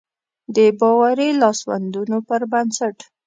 [0.55, 2.97] د باوري لاسوندونو پر بنسټ.